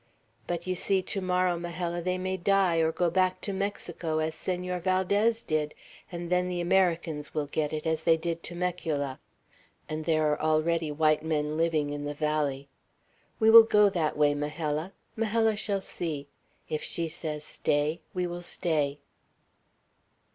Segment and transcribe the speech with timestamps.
[0.47, 4.33] But you see, to morrow, Majella, they may die, or go back to Mexico, as
[4.33, 5.75] Senor Valdez did,
[6.11, 9.19] and then the Americans will get it, as they did Temecula.
[9.87, 12.67] And there are already white men living in the valley.
[13.39, 14.91] We will go that way, Majella.
[15.15, 16.27] Majella shall see.
[16.67, 19.01] If she says stay, we will stay."